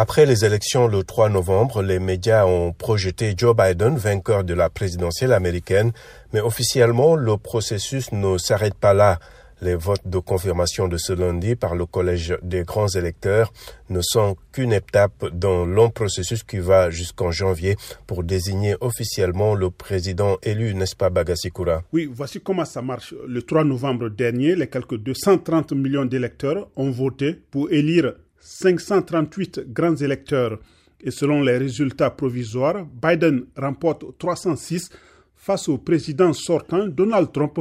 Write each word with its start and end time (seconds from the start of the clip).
Après 0.00 0.26
les 0.26 0.44
élections 0.44 0.86
le 0.86 1.02
3 1.02 1.28
novembre, 1.28 1.82
les 1.82 1.98
médias 1.98 2.46
ont 2.46 2.72
projeté 2.72 3.34
Joe 3.36 3.52
Biden 3.56 3.96
vainqueur 3.96 4.44
de 4.44 4.54
la 4.54 4.70
présidentielle 4.70 5.32
américaine, 5.32 5.90
mais 6.32 6.38
officiellement, 6.38 7.16
le 7.16 7.36
processus 7.36 8.12
ne 8.12 8.38
s'arrête 8.38 8.76
pas 8.76 8.94
là. 8.94 9.18
Les 9.60 9.74
votes 9.74 10.06
de 10.06 10.20
confirmation 10.20 10.86
de 10.86 10.98
ce 10.98 11.12
lundi 11.12 11.56
par 11.56 11.74
le 11.74 11.84
Collège 11.84 12.38
des 12.44 12.62
grands 12.62 12.86
électeurs 12.86 13.52
ne 13.90 14.00
sont 14.00 14.36
qu'une 14.52 14.72
étape 14.72 15.30
dans 15.32 15.64
long 15.66 15.90
processus 15.90 16.44
qui 16.44 16.60
va 16.60 16.90
jusqu'en 16.90 17.32
janvier 17.32 17.74
pour 18.06 18.22
désigner 18.22 18.76
officiellement 18.80 19.56
le 19.56 19.68
président 19.70 20.36
élu, 20.44 20.76
n'est-ce 20.76 20.94
pas, 20.94 21.10
Bagasikura 21.10 21.82
Oui, 21.92 22.08
voici 22.08 22.40
comment 22.40 22.64
ça 22.64 22.82
marche. 22.82 23.16
Le 23.26 23.42
3 23.42 23.64
novembre 23.64 24.10
dernier, 24.10 24.54
les 24.54 24.68
quelques 24.68 24.96
230 24.96 25.72
millions 25.72 26.04
d'électeurs 26.04 26.68
ont 26.76 26.92
voté 26.92 27.32
pour 27.50 27.72
élire 27.72 28.12
538 28.40 29.72
grands 29.72 29.96
électeurs. 29.96 30.58
Et 31.00 31.10
selon 31.10 31.42
les 31.42 31.58
résultats 31.58 32.10
provisoires, 32.10 32.84
Biden 32.86 33.44
remporte 33.56 34.18
306 34.18 34.90
face 35.36 35.68
au 35.68 35.78
président 35.78 36.32
sortant 36.32 36.88
Donald 36.88 37.30
Trump 37.32 37.60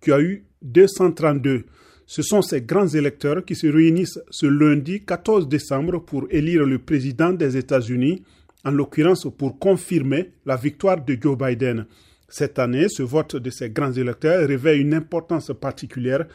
qui 0.00 0.12
a 0.12 0.20
eu 0.20 0.44
232. 0.62 1.64
Ce 2.06 2.22
sont 2.22 2.42
ces 2.42 2.60
grands 2.60 2.88
électeurs 2.88 3.44
qui 3.44 3.54
se 3.54 3.66
réunissent 3.66 4.20
ce 4.30 4.46
lundi 4.46 5.02
14 5.04 5.48
décembre 5.48 6.00
pour 6.04 6.26
élire 6.30 6.64
le 6.64 6.78
président 6.78 7.32
des 7.32 7.56
États-Unis, 7.56 8.22
en 8.64 8.70
l'occurrence 8.70 9.26
pour 9.36 9.58
confirmer 9.58 10.32
la 10.44 10.56
victoire 10.56 11.02
de 11.02 11.16
Joe 11.20 11.36
Biden. 11.36 11.86
Cette 12.28 12.58
année, 12.58 12.86
ce 12.88 13.02
vote 13.02 13.36
de 13.36 13.50
ces 13.50 13.70
grands 13.70 13.92
électeurs 13.92 14.48
revêt 14.48 14.78
une 14.78 14.94
importance 14.94 15.52
particulière 15.58 16.26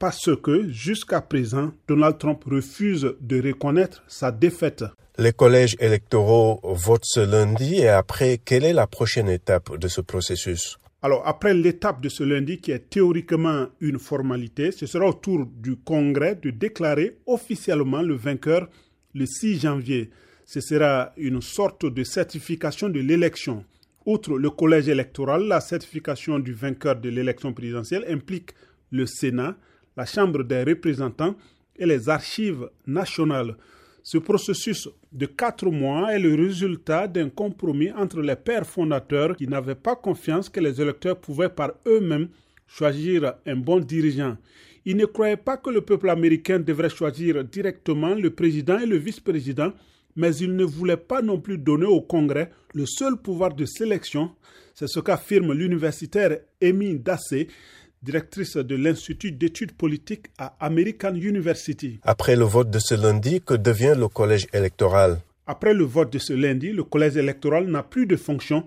parce 0.00 0.34
que 0.42 0.66
jusqu'à 0.70 1.20
présent, 1.20 1.72
Donald 1.86 2.16
Trump 2.16 2.42
refuse 2.50 3.14
de 3.20 3.40
reconnaître 3.46 4.02
sa 4.08 4.32
défaite. 4.32 4.82
Les 5.18 5.32
collèges 5.32 5.76
électoraux 5.78 6.58
votent 6.64 7.04
ce 7.04 7.20
lundi 7.20 7.76
et 7.76 7.88
après, 7.88 8.40
quelle 8.42 8.64
est 8.64 8.72
la 8.72 8.86
prochaine 8.86 9.28
étape 9.28 9.76
de 9.76 9.88
ce 9.88 10.00
processus? 10.00 10.78
Alors, 11.02 11.22
après 11.26 11.52
l'étape 11.52 12.00
de 12.00 12.08
ce 12.08 12.24
lundi, 12.24 12.60
qui 12.60 12.70
est 12.72 12.88
théoriquement 12.90 13.66
une 13.80 13.98
formalité, 13.98 14.72
ce 14.72 14.86
sera 14.86 15.06
au 15.06 15.12
tour 15.12 15.46
du 15.46 15.76
Congrès 15.76 16.34
de 16.34 16.48
déclarer 16.48 17.18
officiellement 17.26 18.00
le 18.00 18.14
vainqueur 18.14 18.70
le 19.14 19.26
6 19.26 19.60
janvier. 19.60 20.10
Ce 20.46 20.62
sera 20.62 21.12
une 21.18 21.42
sorte 21.42 21.84
de 21.84 22.04
certification 22.04 22.88
de 22.88 23.00
l'élection. 23.00 23.64
Outre 24.06 24.38
le 24.38 24.48
collège 24.48 24.88
électoral, 24.88 25.44
la 25.46 25.60
certification 25.60 26.38
du 26.38 26.54
vainqueur 26.54 26.96
de 26.96 27.10
l'élection 27.10 27.52
présidentielle 27.52 28.06
implique 28.08 28.52
le 28.90 29.04
Sénat, 29.04 29.56
la 30.00 30.06
Chambre 30.06 30.42
des 30.44 30.62
représentants 30.64 31.34
et 31.76 31.84
les 31.84 32.08
archives 32.08 32.70
nationales. 32.86 33.54
Ce 34.02 34.16
processus 34.16 34.88
de 35.12 35.26
quatre 35.26 35.66
mois 35.66 36.14
est 36.14 36.18
le 36.18 36.34
résultat 36.34 37.06
d'un 37.06 37.28
compromis 37.28 37.92
entre 37.92 38.22
les 38.22 38.34
pères 38.36 38.66
fondateurs 38.66 39.36
qui 39.36 39.46
n'avaient 39.46 39.74
pas 39.74 39.96
confiance 39.96 40.48
que 40.48 40.58
les 40.60 40.80
électeurs 40.80 41.20
pouvaient 41.20 41.50
par 41.50 41.72
eux-mêmes 41.86 42.28
choisir 42.66 43.34
un 43.44 43.56
bon 43.56 43.78
dirigeant. 43.78 44.38
Ils 44.86 44.96
ne 44.96 45.04
croyaient 45.04 45.36
pas 45.36 45.58
que 45.58 45.68
le 45.68 45.82
peuple 45.82 46.08
américain 46.08 46.58
devrait 46.58 46.88
choisir 46.88 47.44
directement 47.44 48.14
le 48.14 48.30
président 48.30 48.78
et 48.78 48.86
le 48.86 48.96
vice-président, 48.96 49.74
mais 50.16 50.34
ils 50.36 50.56
ne 50.56 50.64
voulaient 50.64 50.96
pas 50.96 51.20
non 51.20 51.38
plus 51.38 51.58
donner 51.58 51.84
au 51.84 52.00
Congrès 52.00 52.50
le 52.72 52.86
seul 52.86 53.18
pouvoir 53.18 53.52
de 53.52 53.66
sélection. 53.66 54.30
C'est 54.74 54.88
ce 54.88 55.00
qu'affirme 55.00 55.52
l'universitaire 55.52 56.38
Amy 56.62 56.94
Dassé, 56.98 57.48
directrice 58.02 58.56
de 58.56 58.76
l'Institut 58.76 59.32
d'études 59.32 59.72
politiques 59.72 60.26
à 60.38 60.56
American 60.60 61.14
University. 61.14 62.00
Après 62.02 62.34
le 62.34 62.44
vote 62.44 62.70
de 62.70 62.78
ce 62.78 62.94
lundi, 62.94 63.42
que 63.42 63.54
devient 63.54 63.94
le 63.96 64.08
collège 64.08 64.46
électoral? 64.54 65.18
Après 65.46 65.74
le 65.74 65.84
vote 65.84 66.12
de 66.12 66.18
ce 66.18 66.32
lundi, 66.32 66.72
le 66.72 66.84
collège 66.84 67.16
électoral 67.16 67.66
n'a 67.66 67.82
plus 67.82 68.06
de 68.06 68.16
fonction 68.16 68.64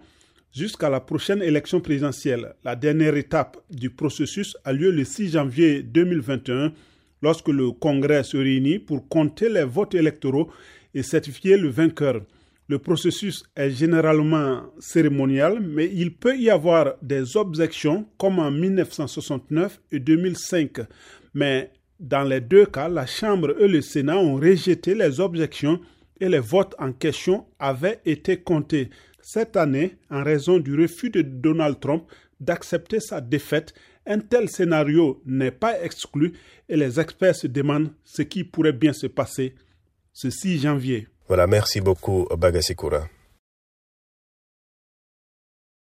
jusqu'à 0.54 0.90
la 0.90 1.00
prochaine 1.00 1.42
élection 1.42 1.82
présidentielle. 1.82 2.54
La 2.64 2.76
dernière 2.76 3.16
étape 3.16 3.58
du 3.72 3.90
processus 3.90 4.56
a 4.66 4.74
lieu 4.74 4.92
le 4.92 5.04
6 5.04 5.32
janvier 5.32 5.82
2021 5.82 6.72
lorsque 7.24 7.48
le 7.48 7.72
Congrès 7.72 8.24
se 8.24 8.38
réunit 8.38 8.78
pour 8.78 9.08
compter 9.08 9.50
les 9.50 9.64
votes 9.64 9.96
électoraux 9.96 10.52
et 10.94 11.02
certifier 11.02 11.58
le 11.58 11.70
vainqueur. 11.70 12.22
Le 12.70 12.80
processus 12.80 13.44
est 13.56 13.72
généralement 13.72 14.64
cérémonial, 14.80 15.60
mais 15.60 15.92
il 15.94 16.16
peut 16.16 16.38
y 16.38 16.50
avoir 16.50 16.94
des 17.02 17.36
objections 17.36 18.08
comme 18.18 18.40
en 18.40 18.52
1969 18.52 19.82
et 19.92 20.00
2005. 20.00 20.80
Mais 21.34 21.72
dans 22.00 22.24
les 22.24 22.40
deux 22.40 22.66
cas, 22.66 22.88
la 22.88 23.06
Chambre 23.06 23.56
et 23.60 23.68
le 23.68 23.82
Sénat 23.82 24.18
ont 24.18 24.36
rejeté 24.36 24.96
les 24.96 25.20
objections 25.20 25.82
et 26.22 26.30
les 26.30 26.40
votes 26.40 26.74
en 26.80 26.94
question 26.94 27.46
avaient 27.60 28.00
été 28.06 28.38
comptés. 28.38 28.90
Cette 29.22 29.58
année, 29.58 29.98
en 30.10 30.24
raison 30.24 30.58
du 30.58 30.80
refus 30.80 31.10
de 31.10 31.22
Donald 31.22 31.80
Trump 31.82 32.04
d'accepter 32.40 33.00
sa 33.00 33.20
défaite, 33.20 33.74
un 34.06 34.20
tel 34.20 34.50
scénario 34.50 35.22
n'est 35.26 35.52
pas 35.52 35.82
exclu 35.82 36.34
et 36.70 36.78
les 36.78 37.00
experts 37.00 37.36
se 37.36 37.48
demandent 37.48 37.94
ce 38.04 38.22
qui 38.22 38.44
pourrait 38.44 38.74
bien 38.74 38.94
se 38.94 39.08
passer 39.08 39.56
ce 40.14 40.30
6 40.30 40.62
janvier. 40.62 41.08
Voilà, 41.34 41.48
merci 41.48 41.82
beaucoup, 41.82 42.28
Bagasikura. 42.38 43.08